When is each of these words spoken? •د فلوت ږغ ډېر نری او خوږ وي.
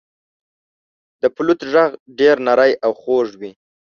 •د 1.21 1.23
فلوت 1.35 1.61
ږغ 1.71 1.89
ډېر 2.19 2.35
نری 2.47 2.71
او 2.85 2.91
خوږ 3.01 3.29
وي. 3.39 3.51